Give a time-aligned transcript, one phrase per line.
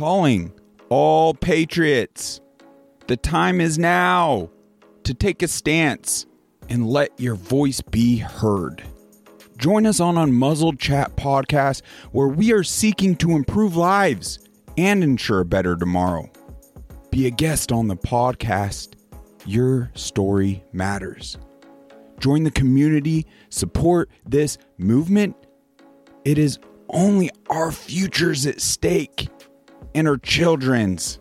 [0.00, 0.50] calling
[0.88, 2.40] all patriots.
[3.06, 4.48] The time is now
[5.04, 6.24] to take a stance
[6.70, 8.82] and let your voice be heard.
[9.58, 11.82] Join us on Unmuzzled Chat podcast,
[12.12, 14.38] where we are seeking to improve lives
[14.78, 16.30] and ensure a better tomorrow.
[17.10, 18.94] Be a guest on the podcast.
[19.44, 21.36] Your story matters.
[22.20, 25.36] Join the community, support this movement.
[26.24, 26.58] It is
[26.88, 29.28] only our futures at stake
[29.94, 31.18] and our children's.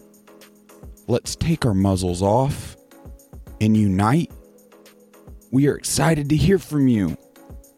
[1.08, 2.78] Let's take our muzzles off
[3.62, 4.32] and unite.
[5.52, 7.18] We are excited to hear from you.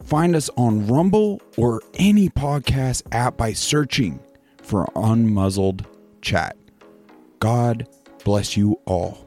[0.04, 4.20] Find us on Rumble or any podcast app by searching
[4.62, 5.86] for Unmuzzled
[6.20, 6.56] Chat.
[7.38, 7.88] God
[8.24, 9.26] bless you all.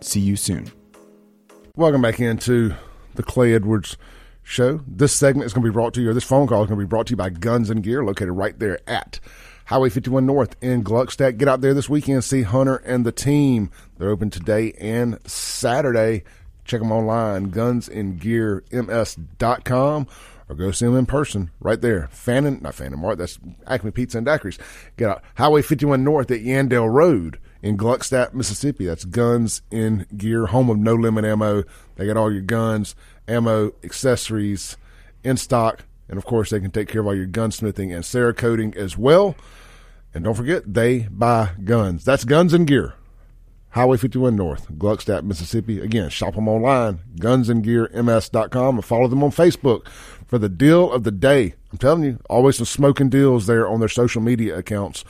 [0.00, 0.70] See you soon.
[1.74, 2.74] Welcome back into
[3.14, 3.96] the Clay Edwards
[4.42, 4.80] show.
[4.86, 6.78] This segment is going to be brought to you, or this phone call is going
[6.78, 9.18] to be brought to you by Guns and Gear, located right there at
[9.66, 11.36] Highway 51 North in Gluckstadt.
[11.38, 13.72] Get out there this weekend, see Hunter and the team.
[13.98, 16.22] They're open today and Saturday.
[16.64, 20.06] Check them online, gunsandgearms.com,
[20.48, 22.06] or go see them in person right there.
[22.12, 24.60] Fannin, not Fannin Mart, that's Acme Pizza and Daiquiris.
[24.96, 28.86] Get out Highway 51 North at Yandell Road in Gluckstadt, Mississippi.
[28.86, 31.64] That's Guns in Gear, home of No Limit Ammo.
[31.96, 32.94] They got all your guns,
[33.26, 34.76] ammo, accessories
[35.24, 35.82] in stock.
[36.08, 39.36] And of course, they can take care of all your gunsmithing and cerakoting as well.
[40.14, 42.04] And don't forget, they buy guns.
[42.04, 42.94] That's Guns and Gear.
[43.70, 45.80] Highway 51 North, Gluckstadt, Mississippi.
[45.80, 49.86] Again, shop them online, gunsandgearms.com, and follow them on Facebook
[50.26, 51.54] for the deal of the day.
[51.70, 55.04] I'm telling you, always some smoking deals there on their social media accounts.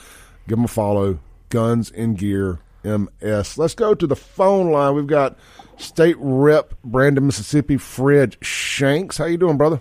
[0.48, 3.56] Give them a follow, Guns and Gear MS.
[3.56, 4.96] Let's go to the phone line.
[4.96, 5.38] We've got
[5.76, 9.18] State Rep Brandon, Mississippi, Fred Shanks.
[9.18, 9.80] How you doing, brother?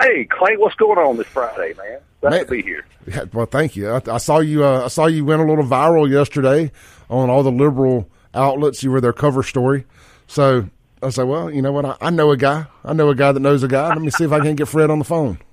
[0.00, 2.00] Hey, Clay, what's going on this Friday, man?
[2.20, 2.44] Glad Man.
[2.44, 2.84] to be here.
[3.06, 3.90] Yeah, well, thank you.
[3.90, 4.64] I, I saw you.
[4.64, 6.70] Uh, I saw you went a little viral yesterday
[7.08, 8.82] on all the liberal outlets.
[8.82, 9.84] You were their cover story.
[10.26, 10.68] So
[11.02, 11.84] I said, well, you know what?
[11.84, 12.66] I, I know a guy.
[12.84, 13.88] I know a guy that knows a guy.
[13.88, 15.38] Let me see if I can get Fred on the phone.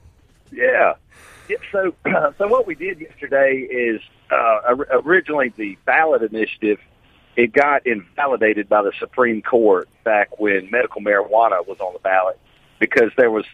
[0.55, 0.93] Yeah.
[1.49, 1.95] yeah so,
[2.37, 6.77] so what we did yesterday is uh, originally the ballot initiative.
[7.35, 12.39] It got invalidated by the Supreme Court back when medical marijuana was on the ballot
[12.77, 13.45] because there was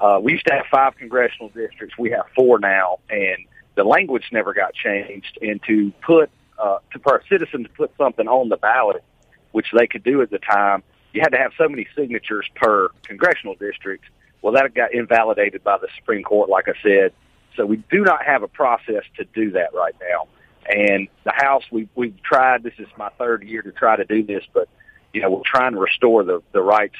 [0.00, 1.96] uh, we used to have five congressional districts.
[1.98, 3.38] We have four now, and
[3.74, 5.38] the language never got changed.
[5.42, 9.04] And to put uh, to for a citizen to put something on the ballot,
[9.52, 12.88] which they could do at the time, you had to have so many signatures per
[13.02, 14.04] congressional district.
[14.42, 17.12] Well, that got invalidated by the Supreme Court, like I said.
[17.56, 20.28] So we do not have a process to do that right now.
[20.66, 22.62] And the House, we we've tried.
[22.62, 24.68] This is my third year to try to do this, but
[25.12, 26.96] you know we're trying to restore the the rights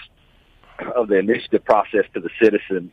[0.95, 2.93] of the initiative process to the citizens,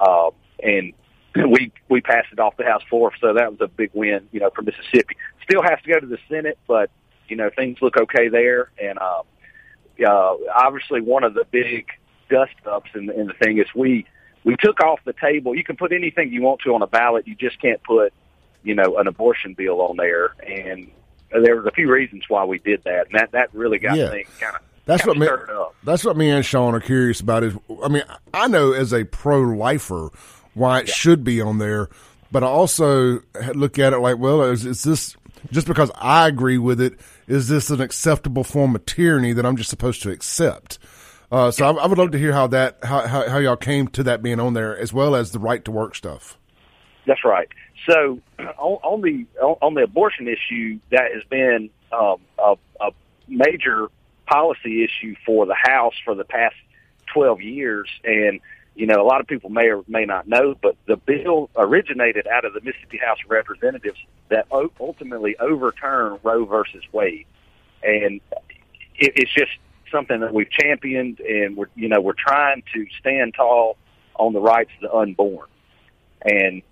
[0.00, 0.30] uh,
[0.62, 0.92] and
[1.34, 4.40] we we passed it off the House floor, so that was a big win, you
[4.40, 5.16] know, for Mississippi.
[5.42, 6.90] Still has to go to the Senate, but
[7.28, 9.22] you know things look okay there, and uh,
[10.06, 11.86] uh, obviously one of the big
[12.28, 14.06] dust ups in, in the thing is we
[14.44, 15.54] we took off the table.
[15.54, 18.12] You can put anything you want to on a ballot, you just can't put
[18.62, 20.90] you know an abortion bill on there, and
[21.30, 24.10] there was a few reasons why we did that, and that that really got Yeah.
[24.10, 25.28] things kind of That's what me.
[25.84, 27.44] That's what me and Shaun are curious about.
[27.44, 28.02] Is I mean,
[28.34, 30.10] I know as a pro lifer
[30.54, 31.88] why it should be on there,
[32.32, 33.20] but I also
[33.54, 35.16] look at it like, well, is, is this
[35.50, 36.98] just because I agree with it?
[37.28, 40.78] Is this an acceptable form of tyranny that I'm just supposed to accept?
[41.30, 43.88] Uh, so I, I would love to hear how that how, how how y'all came
[43.88, 46.36] to that being on there, as well as the right to work stuff.
[47.06, 47.48] That's right.
[47.88, 52.90] So on, on the on, on the abortion issue, that has been um, a, a
[53.28, 53.88] major
[54.30, 56.54] policy issue for the House for the past
[57.12, 58.40] twelve years, and
[58.74, 62.26] you know a lot of people may or may not know, but the bill originated
[62.26, 63.98] out of the Mississippi House of Representatives
[64.28, 67.26] that ultimately overturned Roe versus Wade,
[67.82, 68.20] and
[68.96, 69.52] it, it's just
[69.90, 73.76] something that we've championed, and we're you know we're trying to stand tall
[74.14, 75.48] on the rights of the unborn,
[76.22, 76.62] and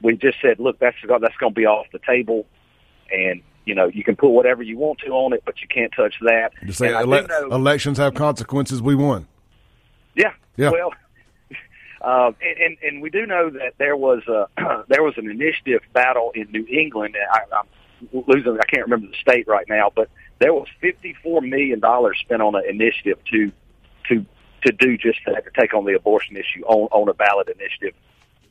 [0.00, 2.46] we just said, look, that's that's going to be off the table,
[3.10, 5.92] and you know you can put whatever you want to on it, but you can't
[5.94, 6.50] touch that.
[6.64, 8.80] Just say And I do ele- know- elections have consequences.
[8.82, 9.26] We won.
[10.16, 10.32] yeah.
[10.56, 10.70] Yeah.
[10.70, 10.92] Well,
[12.00, 14.46] uh, and, and and we do know that there was a
[14.88, 17.14] there was an initiative battle in New England.
[17.32, 18.58] I, I'm losing.
[18.60, 20.08] I can't remember the state right now, but
[20.40, 23.52] there was fifty four million dollars spent on an initiative to
[24.08, 24.24] to
[24.66, 27.94] to do just that to take on the abortion issue on on a ballot initiative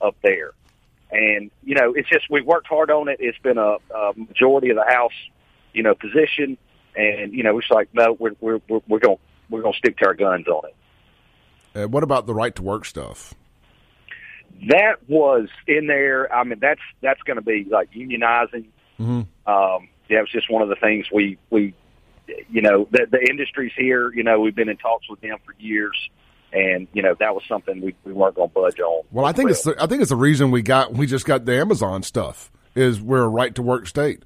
[0.02, 0.52] up there.
[1.12, 3.18] And you know, it's just we've worked hard on it.
[3.20, 5.14] It's been a, a majority of the House,
[5.74, 6.58] you know, position,
[6.96, 9.18] and you know, it's like no, we're we're we're, we're going
[9.50, 10.76] we're going to stick to our guns on it.
[11.80, 13.34] Uh, what about the right to work stuff?
[14.70, 16.34] that was in there.
[16.34, 18.66] I mean, that's that's going to be like unionizing
[19.46, 21.74] Um, yeah, it was just one of the things we we
[22.50, 24.12] you know the the industries here.
[24.14, 26.10] You know, we've been in talks with them for years,
[26.54, 29.04] and you know that was something we, we weren't going to budge on.
[29.12, 31.46] Well, I think it's the, I think it's the reason we got we just got
[31.46, 34.24] the Amazon stuff is we're a right to work state.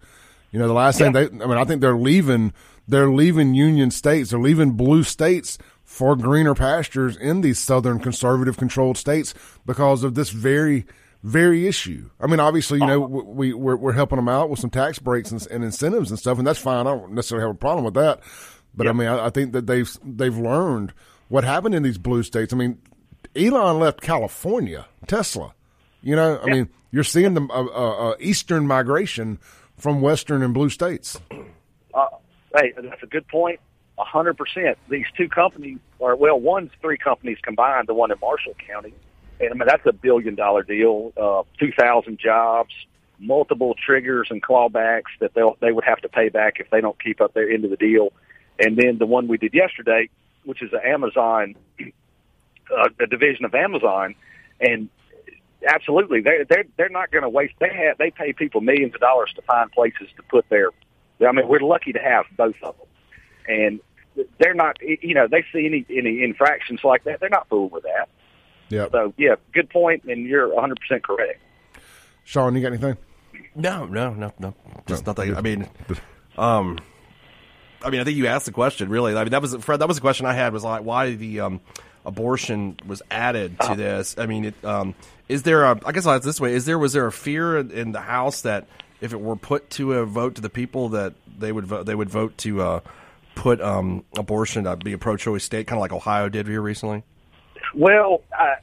[0.51, 2.53] You know, the last thing they I mean, I think they're leaving
[2.88, 8.57] they're leaving union states, they're leaving blue states for greener pastures in these southern conservative
[8.57, 9.33] controlled states
[9.65, 10.85] because of this very
[11.23, 12.09] very issue.
[12.19, 13.23] I mean, obviously, you know, uh-huh.
[13.25, 16.38] we we're, we're helping them out with some tax breaks and, and incentives and stuff,
[16.38, 16.88] and that's fine.
[16.88, 18.21] I don't necessarily have a problem with that.
[18.73, 20.94] But I mean, I, I think that they've they've learned
[21.31, 22.51] what happened in these blue states.
[22.54, 22.78] I mean,
[23.36, 25.54] Elon left California, Tesla.
[26.01, 29.39] You know, I mean, you're seeing the uh, uh, uh, eastern migration
[29.78, 31.19] from western and blue states.
[31.94, 32.07] Uh,
[32.56, 33.62] hey, that's a good point.
[33.98, 34.78] A hundred percent.
[34.89, 37.88] These two companies or well, one's three companies combined.
[37.88, 38.94] The one in Marshall County,
[39.39, 41.13] and I mean that's a billion dollar deal.
[41.16, 42.74] Uh, Two thousand jobs,
[43.19, 47.01] multiple triggers and clawbacks that they they would have to pay back if they don't
[47.01, 48.12] keep up their end of the deal.
[48.60, 50.10] And then the one we did yesterday,
[50.46, 54.16] which is an Amazon, uh, a division of Amazon,
[54.60, 54.90] and
[55.68, 57.54] absolutely they they're they're not going to waste.
[57.60, 60.70] They have they pay people millions of dollars to find places to put their.
[61.26, 62.88] I mean, we're lucky to have both of them,
[63.48, 63.80] and
[64.40, 64.78] they're not.
[64.82, 68.10] You know, they see any any infractions like that, they're not fooled with that.
[68.70, 68.88] Yeah.
[68.92, 71.40] So yeah, good point, and you're 100 percent correct.
[72.24, 72.98] Shaun, you got anything?
[73.56, 74.54] No, no, no, no.
[74.88, 75.12] Just No.
[75.12, 75.36] nothing.
[75.36, 75.68] I mean,
[76.38, 76.78] um,
[77.83, 78.89] I mean, I think you asked the question.
[78.89, 79.78] Really, I mean, that was Fred.
[79.78, 80.54] That was the question I had.
[80.54, 81.62] Was like why the um,
[82.06, 84.16] abortion was added to this.
[84.18, 84.95] I mean, it, um,
[85.28, 85.80] is there a?
[85.86, 88.01] I guess I'll ask this way: Is there was there a fear in, in the
[88.01, 88.68] House that
[89.00, 91.95] if it were put to a vote to the people that they would vote they
[91.95, 92.80] would vote to uh,
[93.36, 97.04] put um, abortion to be a pro-choice state, kind of like Ohio did here recently?
[97.74, 98.56] Well, uh,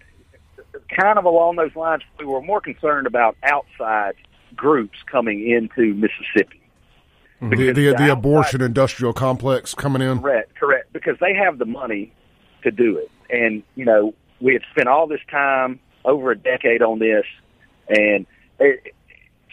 [0.88, 4.14] kind of along those lines, we were more concerned about outside
[4.54, 6.60] groups coming into Mississippi.
[7.40, 10.20] The, the, the abortion industrial complex coming in.
[10.20, 10.92] Correct, correct.
[10.92, 12.12] Because they have the money
[12.62, 16.82] to do it, and you know we had spent all this time over a decade
[16.82, 17.24] on this,
[17.88, 18.26] and
[18.58, 18.94] it,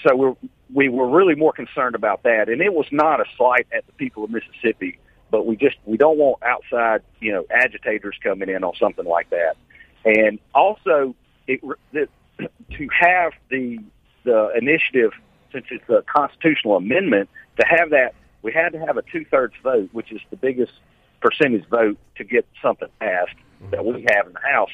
[0.05, 0.35] so we're
[0.73, 2.49] we were really more concerned about that.
[2.49, 4.97] And it was not a slight at the people of Mississippi,
[5.29, 9.29] but we just we don't want outside you know agitators coming in on something like
[9.29, 9.57] that.
[10.05, 11.15] And also,
[11.47, 11.61] it
[11.91, 12.07] the,
[12.39, 13.79] to have the
[14.23, 15.11] the initiative
[15.55, 19.53] since it's a constitutional amendment to have that we had to have a two thirds
[19.63, 20.73] vote, which is the biggest
[21.21, 23.35] percentage vote to get something passed
[23.71, 24.69] that we have in the House.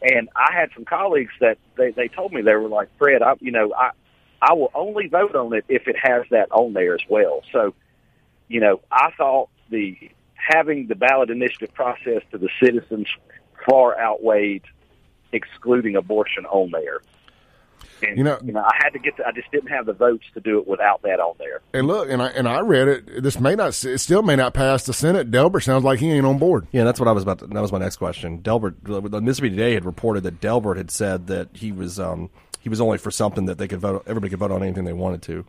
[0.00, 3.34] And I had some colleagues that they, they told me they were like, Fred, I
[3.40, 3.90] you know, I
[4.40, 7.42] I will only vote on it if it has that on there as well.
[7.52, 7.74] So,
[8.48, 9.98] you know, I thought the
[10.34, 13.08] having the ballot initiative process to the citizens
[13.68, 14.62] far outweighed
[15.32, 17.00] excluding abortion on there.
[18.02, 19.16] And, You know- you know, I had to get.
[19.16, 21.60] To, I just didn't have the votes to do it without that on there.
[21.72, 23.22] And look, and I and I read it.
[23.22, 23.68] This may not.
[23.84, 25.30] It still may not pass the Senate.
[25.30, 26.66] Delbert sounds like he ain't on board.
[26.72, 27.38] Yeah, that's what I was about.
[27.38, 28.38] To, that was my next question.
[28.42, 32.28] Delbert, the Mississippi Today had reported that Delbert had said that he was um,
[32.60, 34.02] he was only for something that they could vote.
[34.06, 35.44] Everybody could vote on anything they wanted to.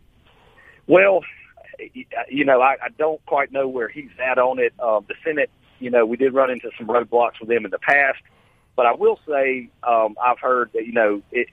[0.88, 1.22] Well,
[2.30, 4.74] you know, I, I don't quite know where he's at on it.
[4.80, 7.80] Um, the Senate, you know, we did run into some roadblocks with them in the
[7.80, 8.20] past,
[8.76, 11.48] but I will say um, I've heard that you know it,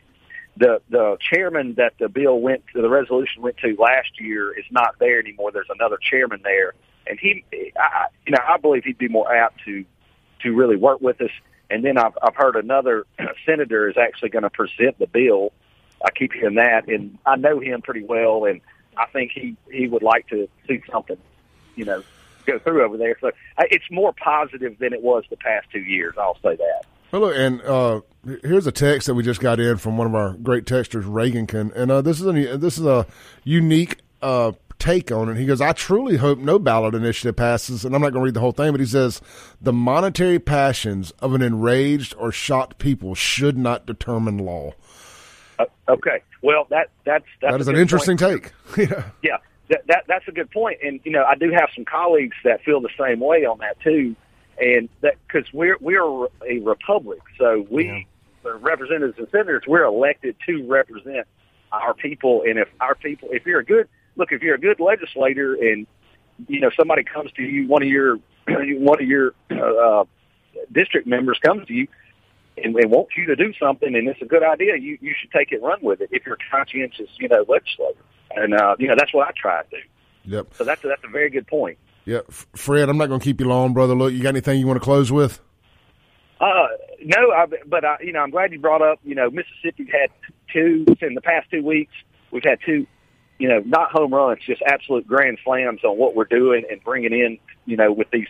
[0.57, 4.65] the the chairman that the bill went to, the resolution went to last year is
[4.71, 5.51] not there anymore.
[5.53, 6.75] There's another chairman there,
[7.07, 7.45] and he,
[7.77, 9.85] I, you know, I believe he'd be more apt to
[10.43, 11.31] to really work with us.
[11.71, 13.07] And then I've I've heard another
[13.47, 15.53] senator is actually going to present the bill.
[16.05, 18.61] I keep hearing that, and I know him pretty well, and
[18.97, 21.19] I think he he would like to see something,
[21.75, 22.05] you know,
[22.47, 23.17] go through over there.
[23.21, 26.15] So it's more positive than it was the past two years.
[26.19, 26.85] I'll say that.
[27.15, 28.01] Well, look, and uh,
[28.43, 31.73] here's a text that we just got in from one of our great texters, Reagankin,
[31.77, 33.07] and uh, this is a this is a
[33.45, 35.37] unique uh, take on it.
[35.37, 38.35] He goes, "I truly hope no ballot initiative passes," and I'm not going to read
[38.35, 39.21] the whole thing, but he says,
[39.61, 44.73] "The monetary passions of an enraged or shocked people should not determine law."
[45.61, 46.21] Uh, okay.
[46.43, 48.51] Well, that that's that's That is an interesting point.
[48.75, 48.89] take.
[48.91, 49.05] yeah.
[49.23, 49.37] Yeah,
[49.69, 52.65] that, that that's a good point, and you know I do have some colleagues that
[52.65, 54.17] feel the same way on that too,
[54.61, 58.07] and that because we're we're a republic, so we
[58.43, 61.27] the representatives and senators we're elected to represent
[61.73, 64.81] our people, and if our people, if you're a good look, if you're a good
[64.81, 65.87] legislator, and
[66.49, 68.19] you know somebody comes to you, one of your
[68.49, 70.05] one of your uh,
[70.73, 71.89] district members comes to you
[72.57, 75.31] and, and wants you to do something, and it's a good idea, you you should
[75.33, 77.99] take it and run with it if you're a conscientious, you know, legislator.
[78.31, 79.83] And uh, you know that's what I try to do.
[80.27, 80.55] Yep.
[80.55, 81.79] So that's a, that's a very good point.
[82.05, 82.27] Yep.
[82.29, 83.95] F- Fred, I'm not going to keep you long, brother.
[83.95, 85.41] Look, you got anything you want to close with?
[86.41, 86.69] Uh,
[87.03, 88.99] no, I, but I, you know, I'm glad you brought up.
[89.05, 90.11] You know, Mississippi had
[90.53, 91.93] two in the past two weeks.
[92.31, 92.87] We've had two
[93.39, 97.13] you know, not home runs, just absolute grand slams on what we're doing and bringing
[97.13, 98.29] in, you know, with these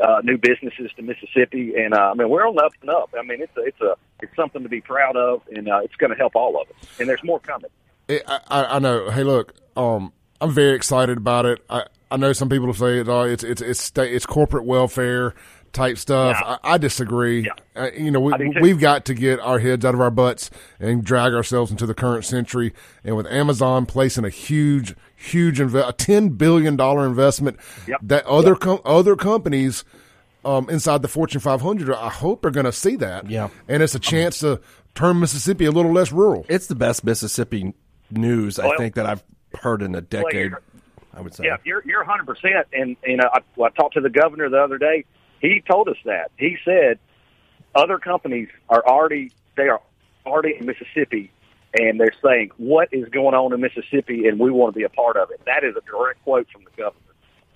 [0.00, 1.74] uh, new businesses to Mississippi.
[1.76, 3.14] And uh, I mean, we're on up and up.
[3.18, 5.96] I mean, it's a, it's a it's something to be proud of, and uh, it's
[5.96, 7.00] going to help all of us.
[7.00, 7.70] And there's more coming.
[8.08, 9.10] It, I, I know.
[9.10, 11.64] Hey, look, um, I'm very excited about it.
[11.68, 15.34] I, I know some people say it, uh, it's it's it's sta- it's corporate welfare
[15.72, 16.36] type stuff.
[16.40, 16.56] Yeah.
[16.62, 17.40] I, I disagree.
[17.46, 17.52] Yeah.
[17.82, 18.60] Uh, you know, we, I do too.
[18.60, 21.94] we've got to get our heads out of our butts and drag ourselves into the
[21.94, 22.72] current century.
[23.04, 27.58] And with Amazon placing a huge, huge inve- a ten billion dollar investment
[27.88, 28.00] Yep.
[28.04, 29.84] that other com- other companies.
[30.44, 33.28] Um, inside the Fortune 500, I hope are going to see that.
[33.28, 33.48] Yeah.
[33.66, 34.60] and it's a chance to
[34.94, 36.46] turn Mississippi a little less rural.
[36.48, 37.74] It's the best Mississippi
[38.12, 39.24] news I Well- think that I've
[39.60, 40.34] heard in a decade.
[40.52, 40.60] you're-
[41.16, 41.44] I would say.
[41.44, 42.26] Yeah, you're you're 100.
[42.26, 45.04] percent And you know, I, I talked to the governor the other day.
[45.40, 46.30] He told us that.
[46.38, 46.98] He said
[47.74, 49.80] other companies are already they are
[50.24, 51.30] already in Mississippi,
[51.78, 54.88] and they're saying what is going on in Mississippi, and we want to be a
[54.88, 55.40] part of it.
[55.46, 57.00] That is a direct quote from the governor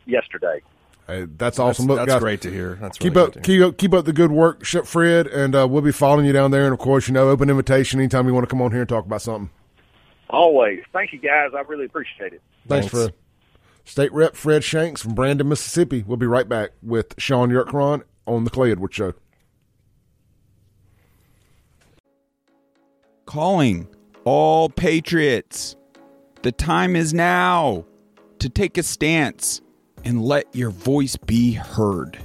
[0.06, 0.62] yesterday.
[1.06, 1.86] Hey, that's That's, awesome.
[1.86, 2.78] Look, that's guys, great to hear.
[2.80, 3.58] That's Keep really up, good to hear.
[3.60, 6.32] keep up, keep up the good work, Shep Fred, and uh, we'll be following you
[6.32, 6.64] down there.
[6.64, 8.88] And of course, you know, open invitation anytime you want to come on here and
[8.88, 9.50] talk about something.
[10.28, 10.80] Always.
[10.92, 11.50] Thank you, guys.
[11.56, 12.42] I really appreciate it.
[12.68, 12.90] Thanks, Thanks.
[12.90, 13.14] Fred.
[13.84, 16.04] State Rep Fred Shanks from Brandon, Mississippi.
[16.06, 19.14] We'll be right back with Shaun Yerkron on the Clay Edwards Show.
[23.26, 23.88] Calling
[24.24, 25.76] all patriots.
[26.42, 27.84] The time is now
[28.38, 29.60] to take a stance
[30.04, 32.18] and let your voice be heard.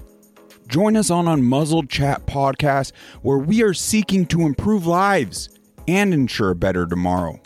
[0.67, 5.49] Join us on Unmuzzled Chat podcast, where we are seeking to improve lives
[5.87, 7.39] and ensure a better tomorrow.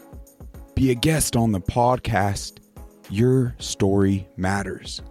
[0.75, 2.58] Be a guest on the podcast.
[3.09, 5.01] Your story matters.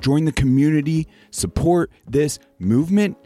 [0.00, 3.16] Join the community, support this movement.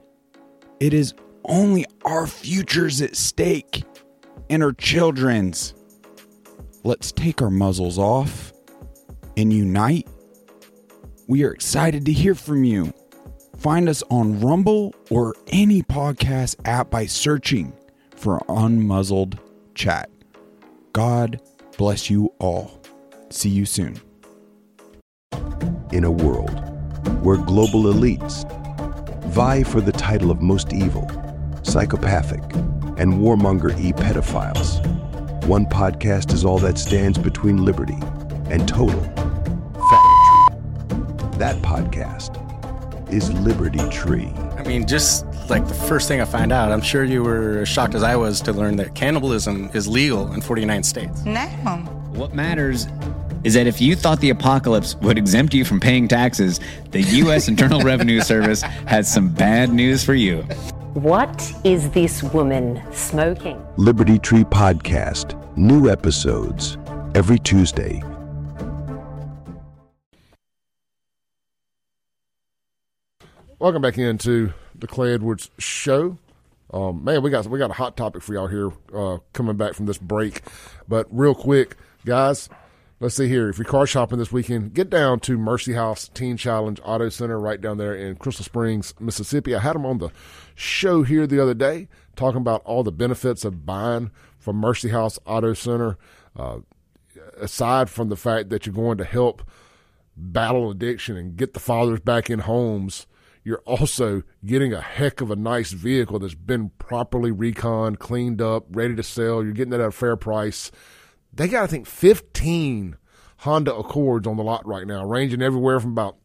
[0.78, 1.14] It is
[1.44, 3.84] only our futures at stake
[4.48, 5.74] and our children's.
[6.82, 8.52] Let's take our muzzles off
[9.36, 10.08] and unite.
[11.28, 12.92] We are excited to hear from you.
[13.58, 17.74] Find us on Rumble or any podcast app by searching
[18.16, 19.38] for Unmuzzled
[19.74, 20.08] Chat.
[20.92, 21.40] God
[21.76, 22.79] bless you all.
[23.30, 24.00] See you soon.
[25.92, 26.50] in a world
[27.24, 28.44] where global elites
[29.26, 31.10] vie for the title of most evil,
[31.64, 32.40] psychopathic,
[32.96, 34.78] and warmonger e pedophiles,
[35.46, 37.98] one podcast is all that stands between liberty
[38.50, 39.00] and total
[39.74, 41.38] faggotry.
[41.38, 42.36] That podcast
[43.12, 44.32] is Liberty Tree.
[44.56, 47.68] I mean, just like the first thing I find out, I'm sure you were as
[47.68, 51.24] shocked as I was to learn that cannibalism is legal in 49 states.
[51.24, 51.46] No.
[52.12, 52.86] What matters
[53.44, 57.48] is that if you thought the apocalypse would exempt you from paying taxes, the U.S.
[57.48, 60.42] Internal Revenue Service has some bad news for you.
[60.94, 63.64] What is this woman smoking?
[63.76, 65.36] Liberty Tree Podcast.
[65.56, 66.76] New episodes
[67.14, 68.02] every Tuesday.
[73.58, 76.16] Welcome back into the Clay Edwards Show.
[76.72, 79.74] Um, man, we got we got a hot topic for y'all here uh, coming back
[79.74, 80.42] from this break.
[80.88, 82.48] But real quick, guys,
[83.00, 83.48] let's see here.
[83.48, 87.40] If you're car shopping this weekend, get down to Mercy House Teen Challenge Auto Center
[87.40, 89.54] right down there in Crystal Springs, Mississippi.
[89.54, 90.10] I had them on the
[90.54, 95.18] show here the other day talking about all the benefits of buying from Mercy House
[95.24, 95.96] Auto Center.
[96.36, 96.58] Uh,
[97.40, 99.42] aside from the fact that you're going to help
[100.16, 103.06] battle addiction and get the fathers back in homes,
[103.42, 108.66] you're also getting a heck of a nice vehicle that's been properly reconned, cleaned up,
[108.70, 109.42] ready to sell.
[109.42, 110.70] You're getting it at a fair price.
[111.32, 112.96] They got, I think, 15
[113.38, 116.16] Honda Accords on the lot right now, ranging everywhere from about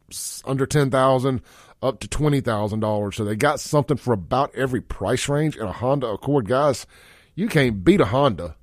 [0.46, 1.42] under 10000
[1.82, 3.14] up to $20,000.
[3.14, 6.48] So they got something for about every price range in a Honda Accord.
[6.48, 6.86] Guys,
[7.36, 8.56] you can't beat a Honda.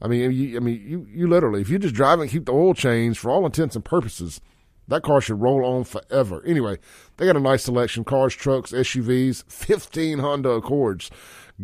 [0.00, 2.52] I mean, you, I mean, you, you literally, if you just drive and keep the
[2.52, 4.40] oil change for all intents and purposes,
[4.88, 6.42] that car should roll on forever.
[6.44, 6.78] Anyway,
[7.16, 11.10] they got a nice selection cars, trucks, SUVs, 15 Honda Accords.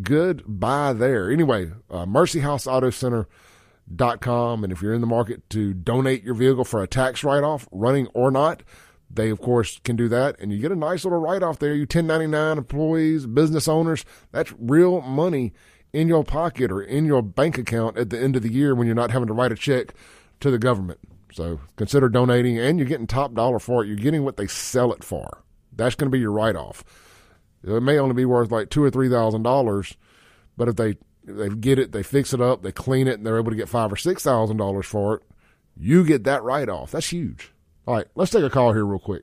[0.00, 1.30] Good buy there.
[1.30, 2.06] Anyway, uh,
[3.90, 4.64] mercyhouseautocenter.com.
[4.64, 7.68] And if you're in the market to donate your vehicle for a tax write off,
[7.70, 8.62] running or not,
[9.10, 10.38] they of course can do that.
[10.40, 11.74] And you get a nice little write off there.
[11.74, 15.52] You 1099 employees, business owners, that's real money
[15.92, 18.86] in your pocket or in your bank account at the end of the year when
[18.86, 19.94] you're not having to write a check
[20.40, 20.98] to the government.
[21.32, 23.86] So consider donating, and you're getting top dollar for it.
[23.86, 25.42] You're getting what they sell it for.
[25.74, 26.84] That's going to be your write off.
[27.64, 29.96] It may only be worth like two or three thousand dollars,
[30.56, 33.38] but if they they get it, they fix it up, they clean it, and they're
[33.38, 35.22] able to get five or six thousand dollars for it,
[35.76, 36.92] you get that write off.
[36.92, 37.52] That's huge.
[37.86, 39.22] All right, let's take a call here real quick.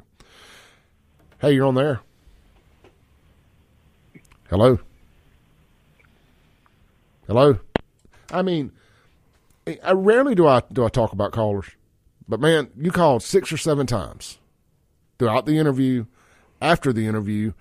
[1.39, 2.01] Hey, you're on there.
[4.49, 4.79] Hello.
[7.27, 7.59] Hello.
[8.31, 8.71] I mean,
[9.83, 11.67] I rarely do I do I talk about callers,
[12.27, 14.39] but man, you called six or seven times
[15.17, 16.05] throughout the interview,
[16.61, 17.53] after the interview,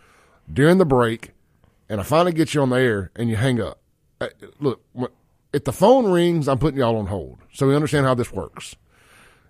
[0.50, 1.32] during the break,
[1.88, 3.80] and I finally get you on the air and you hang up.
[4.20, 4.28] Uh,
[4.60, 4.82] Look,
[5.52, 8.76] if the phone rings, I'm putting y'all on hold, so we understand how this works.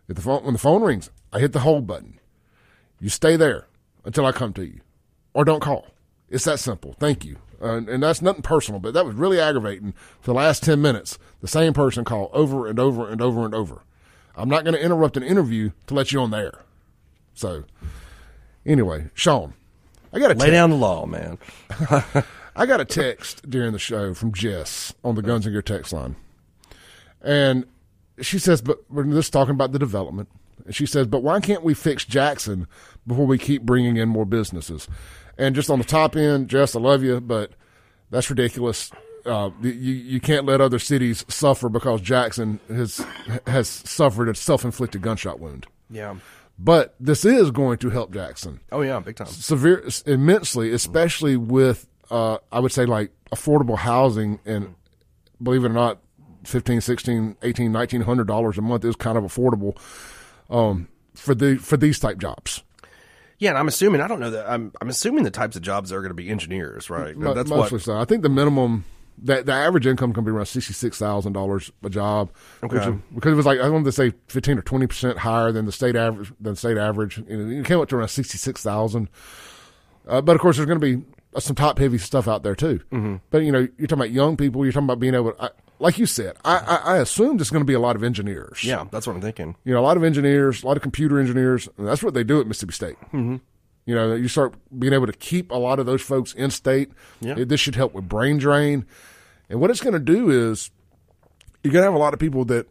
[0.08, 2.18] If the phone when the phone rings, I hit the hold button.
[3.00, 3.66] You stay there
[4.04, 4.80] until I come to you,
[5.34, 5.88] or don't call.
[6.28, 6.94] It's that simple.
[6.98, 7.36] Thank you.
[7.60, 9.92] Uh, and that's nothing personal, but that was really aggravating.
[10.20, 13.54] For the last ten minutes, the same person called over and over and over and
[13.54, 13.82] over.
[14.36, 16.60] I'm not going to interrupt an interview to let you on the air.
[17.34, 17.64] So,
[18.64, 19.54] anyway, Shaun,
[20.12, 21.38] I got to Lay down the law, man.
[22.58, 25.92] I got a text during the show from Jess on the Guns and Gear text
[25.92, 26.16] line.
[27.22, 27.66] And
[28.20, 30.28] she says, but we're just talking about the development.
[30.66, 32.66] And she says, but why can't we fix Jackson
[33.06, 34.88] before we keep bringing in more businesses?
[35.38, 37.52] And just on the top end, Jess, I love you, but
[38.10, 38.90] that's ridiculous.
[39.24, 43.04] Uh, you, you can't let other cities suffer because Jackson has
[43.46, 45.66] has suffered a self inflicted gunshot wound.
[45.90, 46.16] Yeah.
[46.58, 49.28] But this is going to help Jackson Oh yeah, big time.
[49.28, 54.74] severe immensely, especially with uh, I would say like affordable housing and
[55.42, 55.98] believe it or not,
[56.44, 59.76] 15, 16, 18, 1900 dollars a month is kind of affordable
[60.50, 62.62] um, for the for these type jobs.
[63.38, 65.92] Yeah, and I'm assuming I don't know that I'm I'm assuming the types of jobs
[65.92, 67.16] are going to be engineers, right?
[67.16, 67.82] Mo- That's mostly what.
[67.82, 67.96] so.
[67.98, 68.84] I think the minimum
[69.22, 72.30] that the average income can be around sixty six thousand dollars a job,
[72.64, 72.78] Okay.
[72.78, 75.66] is- because it was like I wanted to say fifteen or twenty percent higher than
[75.66, 77.18] the state average than state average.
[77.28, 79.08] You know, it came up to around sixty six thousand.
[80.08, 81.04] Uh, but of course, there's going to be
[81.42, 82.80] some top heavy stuff out there too.
[82.92, 83.16] Mm-hmm.
[83.30, 84.64] But you know, you're talking about young people.
[84.64, 86.36] You're talking about being able, to, I, like you said.
[86.44, 88.64] I, I, I assume there's going to be a lot of engineers.
[88.64, 89.56] Yeah, that's what I'm thinking.
[89.64, 91.68] you know, a lot of engineers, a lot of computer engineers.
[91.78, 92.96] And that's what they do at Mississippi State.
[93.12, 93.36] Mm-hmm.
[93.86, 96.90] You know, you start being able to keep a lot of those folks in state.
[97.20, 97.36] Yeah.
[97.38, 98.84] It- this should help with brain drain.
[99.48, 100.70] And what it's going to do is
[101.64, 102.66] you're going to have a lot of people that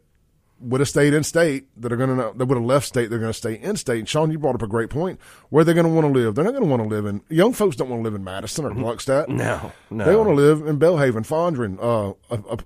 [0.59, 3.09] would have stayed in state that are going to that would have left state.
[3.09, 3.99] They're going to stay in state.
[3.99, 5.19] And Sean, you brought up a great point.
[5.49, 6.35] Where they're going to want to live?
[6.35, 7.21] They're not going to want to live in.
[7.29, 9.27] Young folks don't want to live in Madison or Gluckstadt.
[9.27, 9.37] Mm-hmm.
[9.37, 10.05] No, no.
[10.05, 12.13] They want to live in Belhaven, Fondren, uh,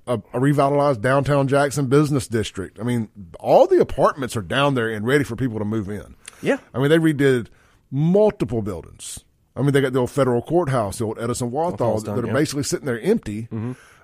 [0.07, 2.79] a, a, a revitalized downtown Jackson business district.
[2.79, 6.15] I mean, all the apartments are down there and ready for people to move in.
[6.41, 6.57] Yeah.
[6.73, 7.47] I mean, they redid
[7.91, 9.19] multiple buildings.
[9.55, 12.33] I mean, they got the old federal courthouse, the old Edison Walthall, that are yeah.
[12.33, 13.49] basically sitting there empty,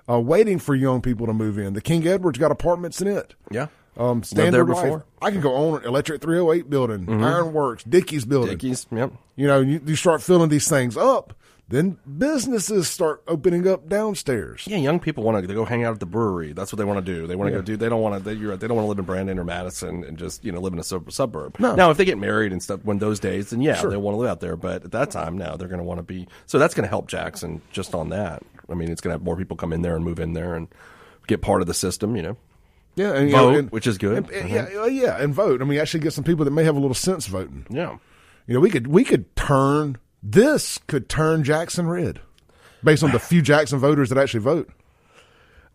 [0.08, 1.72] uh, waiting for young people to move in.
[1.72, 3.34] The King Edward's got apartments in it.
[3.50, 3.68] Yeah.
[3.98, 4.82] Um, standard there life.
[4.84, 5.04] before.
[5.20, 8.56] I can go on Electric 308 building, Ironworks, Dickey's building.
[8.56, 8.86] Dickies.
[8.92, 9.12] Yep.
[9.36, 11.34] You know, you, you start filling these things up,
[11.68, 14.64] then businesses start opening up downstairs.
[14.66, 16.52] Yeah, young people want to go hang out at the brewery.
[16.52, 17.26] That's what they want to do.
[17.26, 17.76] They want to go do.
[17.76, 18.20] They don't want to.
[18.30, 20.52] They, you're, right, they don't want to live in Brandon or Madison and just you
[20.52, 21.58] know live in a sub- suburb.
[21.58, 21.74] No.
[21.74, 23.90] Now, if they get married and stuff, when those days, then yeah, Sure.
[23.90, 24.56] they want to live out there.
[24.56, 26.26] But at that time, now they're going to want to be.
[26.46, 28.42] So that's going to help Jackson just on that.
[28.70, 30.54] I mean, it's going to have more people come in there and move in there
[30.54, 30.68] and
[31.26, 32.16] get part of the system.
[32.16, 32.36] You know.
[32.98, 34.16] Yeah, and, Vote, know, and- which is good.
[34.18, 35.62] and- and- yeah, yeah, and vote.
[35.62, 37.64] I mean, actually get some people that may have a little sense voting.
[37.70, 37.96] Yeah.
[38.46, 42.20] You know, we could we could turn this could turn Jackson red,
[42.82, 44.68] based on the few Jackson voters that actually vote.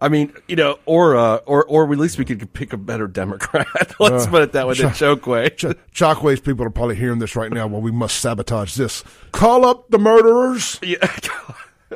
[0.02, 3.08] I mean, you know, or uh, or or at least we could pick a better
[3.08, 3.68] Democrat.
[4.00, 5.56] Let's put it that way than Chokwe.
[5.56, 7.68] Ch- Chokwe's people are probably hearing this right now.
[7.68, 9.04] Well, we must sabotage this.
[9.32, 10.80] Call up the murderers.
[10.84, 10.98] Yeah.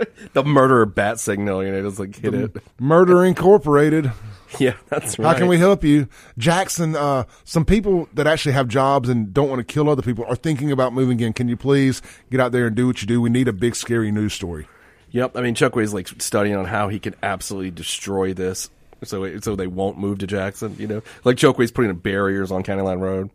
[0.33, 2.57] the murderer bat signal, you know, just like hit it.
[2.79, 4.11] Murder Incorporated.
[4.59, 5.27] Yeah, that's right.
[5.27, 6.07] How can we help you,
[6.37, 6.95] Jackson?
[6.95, 10.37] Uh, some people that actually have jobs and don't want to kill other people are
[10.37, 11.33] thinking about moving in.
[11.33, 13.19] Can you please get out there and do what you do?
[13.19, 14.65] We need a big, scary news story.
[15.11, 15.35] Yep.
[15.35, 18.69] I mean, Chokwe's like studying on how he can absolutely destroy this,
[19.03, 20.77] so it, so they won't move to Jackson.
[20.79, 23.29] You know, like Chokwe's putting up barriers on County Line Road.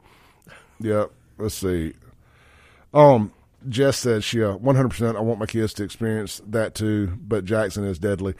[0.80, 1.04] Yeah.
[1.38, 1.92] Let's see.
[2.94, 3.32] Um,
[3.68, 5.16] Jess said she uh, 100%.
[5.16, 8.34] I want my kids to experience that too, but Jackson is deadly.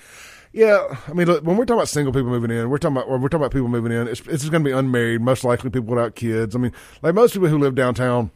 [0.53, 3.09] Yeah, I mean, look, when we're talking about single people moving in, we're talking about
[3.09, 4.07] we're talking about people moving in.
[4.07, 6.55] It's, it's going to be unmarried, most likely people without kids.
[6.55, 8.31] I mean, like most people who live downtown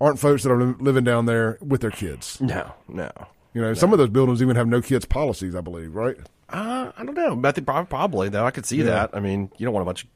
[0.00, 2.40] aren't folks that are li- living down there with their kids.
[2.40, 3.10] No, no.
[3.54, 6.16] You know, some of those buildings even have no kids policies, I believe, right?
[6.48, 7.40] Uh, I don't know.
[7.48, 8.44] I think probably though.
[8.44, 9.10] I could see that.
[9.12, 10.10] I mean, you don't want a bunch of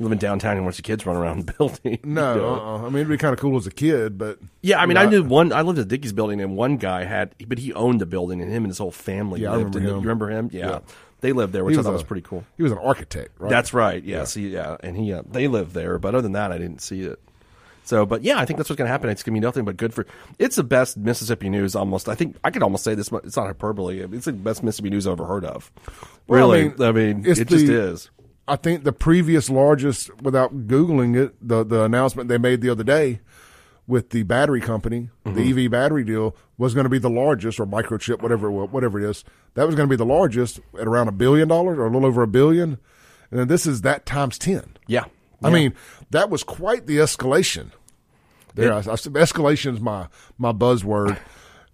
[0.00, 1.98] living downtown and watch the kids run around the building.
[2.04, 2.54] No, You know?
[2.54, 2.78] uh-uh.
[2.78, 5.02] I mean, it'd be kind of cool as a kid, but Yeah, I mean, you
[5.02, 5.52] I knew one.
[5.52, 8.50] I lived at Dickie's building, and one guy had, but he owned the building, and
[8.50, 9.88] him and his whole family Yeah, I remember in it.
[9.88, 9.94] him.
[9.96, 10.50] You remember him?
[10.52, 10.68] Yeah.
[10.70, 10.78] Yeah.
[11.20, 12.44] they lived there, he which I thought a- was pretty cool.
[12.56, 13.50] He was an architect, right?
[13.50, 14.02] That's right.
[14.04, 14.24] Yeah.
[14.24, 17.02] See, yeah, and he, uh, they lived there, but other than that, I didn't see
[17.02, 17.18] it.
[17.84, 19.08] So, but yeah, I think that's what's going to happen.
[19.08, 20.06] It's going to be nothing but good for.
[20.38, 21.74] It's the best Mississippi news.
[21.74, 23.10] Almost, I think I could almost say this.
[23.24, 24.00] It's not hyperbole.
[24.12, 25.72] It's the best Mississippi news I've ever heard of.
[26.26, 28.10] Well, Really, I mean, it's it just is.
[28.48, 32.84] I think the previous largest, without googling it, the the announcement they made the other
[32.84, 33.20] day
[33.86, 35.36] with the battery company, Mm-hmm.
[35.54, 38.98] the EV battery deal, was going to be the largest, or microchip, whatever it whatever
[39.00, 39.24] it is.
[39.54, 42.06] That was going to be the largest at around a billion dollars, or a little
[42.06, 42.78] over a billion.
[43.30, 44.76] and then this is that times ten.
[44.86, 45.04] Yeah.
[45.42, 45.54] I Yeah.
[45.54, 45.74] mean,
[46.10, 47.70] that was quite the escalation.
[48.54, 50.08] There, I, I, escalation is my
[50.38, 51.18] my buzzword.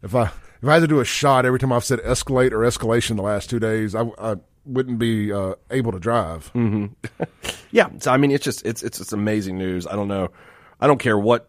[0.03, 0.31] If I
[0.65, 3.23] if I had to do a shot every time I've said escalate or escalation the
[3.23, 6.51] last two days, I, I wouldn't be uh, able to drive.
[7.71, 9.85] Yeah, so I mean, it's just it's it's it's amazing news.
[9.85, 10.31] I don't know,
[10.81, 11.49] I don't care what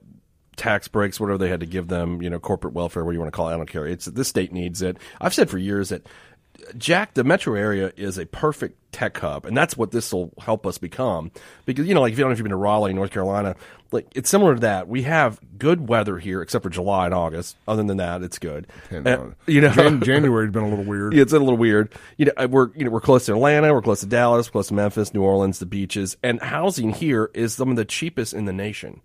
[0.56, 3.20] tax breaks, whatever they had to give them, you know, corporate welfare, what do you
[3.20, 3.86] want to call it, I don't care.
[3.86, 4.98] It's this state needs it.
[5.22, 6.08] I've said for years that
[6.78, 10.66] Jack, the metro area is a perfect tech hub, and that's what this will help
[10.66, 11.32] us become.
[11.66, 13.56] Because you know, like if you don't know if you've been to Raleigh, North Carolina,
[13.96, 14.88] like it's similar to that.
[14.88, 17.56] We have good weather here, except for July and August.
[17.68, 18.68] Other than that, it's good.
[18.90, 21.14] And, Uh, uh, you know, Jan- January's been a little weird.
[21.14, 21.92] yeah, it's a little weird.
[22.18, 24.74] You know, we're you know we're close to Atlanta, we're close to Dallas, close to
[24.76, 28.54] Memphis, New Orleans, the beaches, and housing here is some of the cheapest in the
[28.54, 29.02] nation.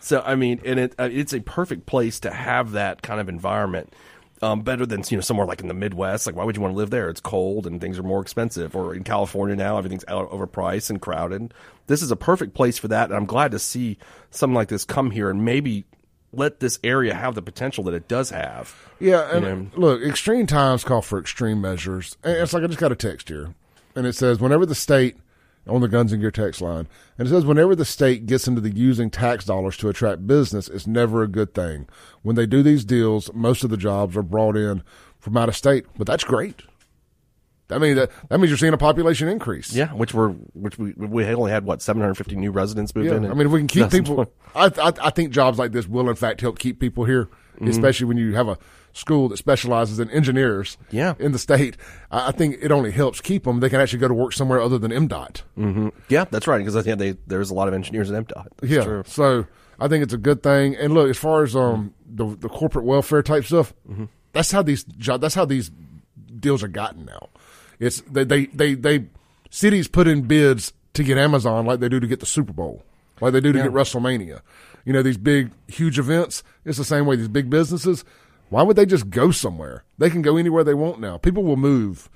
[0.00, 3.28] So I mean, and it uh, it's a perfect place to have that kind of
[3.28, 3.92] environment.
[4.40, 6.26] Um, better than you know somewhere like in the Midwest.
[6.26, 7.08] Like, why would you want to live there?
[7.08, 8.76] It's cold and things are more expensive.
[8.76, 11.52] Or in California now, everything's out overpriced and crowded.
[11.88, 13.98] This is a perfect place for that, and I'm glad to see
[14.30, 15.86] something like this come here and maybe
[16.32, 18.76] let this area have the potential that it does have.
[19.00, 19.66] Yeah, and You know?
[19.74, 22.16] look, extreme times call for extreme measures.
[22.22, 23.54] And it's like I just got a text here,
[23.96, 25.16] and it says whenever the state
[25.68, 28.60] on the Guns and Gear text line, and it says whenever the state gets into
[28.60, 31.88] the using tax dollars to attract business, it's never a good thing.
[32.22, 34.82] When they do these deals, most of the jobs are brought in
[35.18, 36.62] from out of state, but that's great.
[37.70, 39.74] I mean that that means you're seeing a population increase.
[39.74, 43.26] Yeah, which we're which we we only had what 750 new residents move Yeah, in.
[43.26, 46.08] I mean, if we can keep people, I, I I think jobs like this will
[46.08, 47.68] in fact help keep people here, Mm-hmm.
[47.70, 48.56] especially when you have a
[48.98, 50.76] school that specializes in engineers.
[50.90, 51.14] Yeah.
[51.18, 51.76] in the state,
[52.10, 53.60] I, think it only helps keep them.
[53.60, 55.42] They can actually go to work somewhere other than MDOT.
[56.08, 56.58] Yeah, that's right.
[56.58, 58.46] Because I think they there's a lot of engineers at MDOT.
[58.58, 59.02] That's yeah, true.
[59.06, 59.46] so
[59.80, 60.74] I think it's a good thing.
[60.76, 64.04] And look, as far as um the the corporate welfare type stuff, Mm-hmm.
[64.32, 65.70] that's how these job that's how these
[66.38, 67.28] deals are gotten now.
[67.78, 69.06] It's they they they, they
[69.50, 72.82] cities put in bids to get Amazon like they do to get the Super Bowl,
[73.20, 74.40] like they do to get WrestleMania.
[74.84, 76.42] You know these big huge events.
[76.64, 78.04] It's the same way these big businesses.
[78.50, 79.84] Why would they just go somewhere?
[79.98, 81.18] They can go anywhere they want now.
[81.18, 82.08] People will move.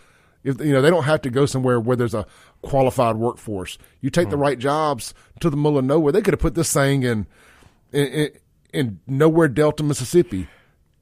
[0.45, 2.27] If you know they don't have to go somewhere where there's a
[2.62, 3.79] qualified workforce.
[4.01, 4.42] You take the hmm.
[4.42, 6.12] right jobs to the middle of nowhere.
[6.12, 7.27] They could have put this thing in
[7.92, 8.31] in, in,
[8.73, 10.49] in nowhere Delta, Mississippi,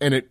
[0.01, 0.31] and it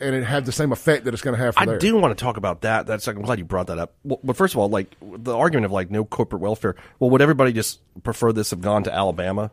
[0.00, 1.78] and it had the same effect that it's going to have for I there.
[1.78, 2.86] do want to talk about that.
[2.86, 3.94] That's I'm glad you brought that up.
[4.04, 6.76] Well, but first of all, like the argument of like no corporate welfare.
[6.98, 9.50] Well, would everybody just prefer this have gone to Alabama?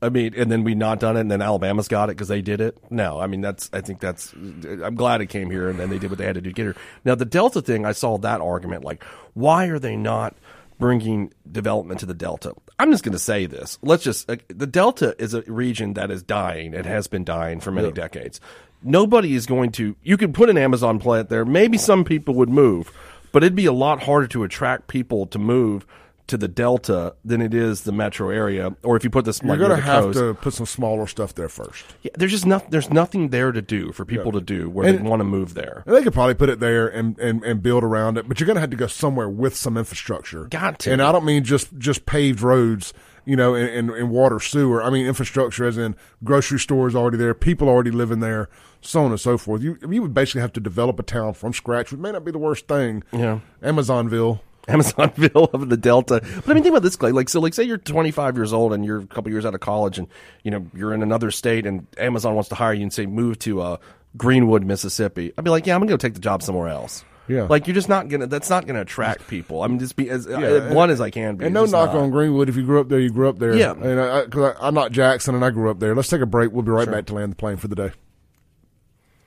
[0.00, 2.40] I mean, and then we not done it, and then Alabama's got it because they
[2.40, 2.78] did it.
[2.90, 3.68] No, I mean that's.
[3.72, 4.32] I think that's.
[4.32, 6.54] I'm glad it came here, and then they did what they had to do to
[6.54, 6.76] get here.
[7.04, 8.84] Now the Delta thing, I saw that argument.
[8.84, 9.02] Like,
[9.34, 10.36] why are they not
[10.78, 12.54] bringing development to the Delta?
[12.78, 13.76] I'm just going to say this.
[13.82, 14.30] Let's just.
[14.30, 16.74] Uh, the Delta is a region that is dying.
[16.74, 18.40] It has been dying for many decades.
[18.84, 19.96] Nobody is going to.
[20.04, 21.44] You could put an Amazon plant there.
[21.44, 22.96] Maybe some people would move,
[23.32, 25.84] but it'd be a lot harder to attract people to move
[26.28, 28.74] to the Delta than it is the metro area.
[28.82, 30.18] Or if you put this, You're like going to have coast.
[30.18, 31.84] to put some smaller stuff there first.
[32.02, 32.70] Yeah, there's just nothing.
[32.70, 35.54] There's nothing there to do for people to do where And- they want to move
[35.54, 35.82] there.
[35.86, 38.46] And they could probably put it there and, and, and build around it, but you're
[38.46, 40.44] going to have to go somewhere with some infrastructure.
[40.44, 40.92] Got to.
[40.92, 42.92] And I don't mean just just paved roads,
[43.24, 44.82] you know, and, and, and water, sewer.
[44.82, 48.48] I mean infrastructure, as in grocery stores already there, people already living there,
[48.80, 49.62] so on and so forth.
[49.62, 52.32] You you would basically have to develop a town from scratch, which may not be
[52.32, 53.02] the worst thing.
[53.12, 53.40] Yeah.
[53.62, 54.40] Amazonville.
[54.72, 56.20] Amazonville of the Delta.
[56.22, 57.12] But I mean, think about this, Clay.
[57.12, 59.60] Like, so, like, say you're 25 years old and you're a couple years out of
[59.60, 60.08] college, and
[60.44, 63.38] you know you're in another state, and Amazon wants to hire you and say move
[63.40, 63.76] to uh,
[64.16, 65.32] Greenwood, Mississippi.
[65.38, 67.04] I'd be like, yeah, I'm gonna go take the job somewhere else.
[67.28, 67.42] Yeah.
[67.42, 68.26] Like, you're just not gonna.
[68.26, 69.62] That's not gonna attract people.
[69.62, 71.46] I mean, just be as uh, and- blunt as I can be.
[71.46, 72.02] And no knock not.
[72.02, 72.48] on Greenwood.
[72.48, 73.56] If you grew up there, you grew up there.
[73.56, 73.72] Yeah.
[73.72, 75.94] And I, I, cause I, I'm not Jackson, and I grew up there.
[75.94, 76.52] Let's take a break.
[76.52, 77.92] We'll be right back to land the plane for the day.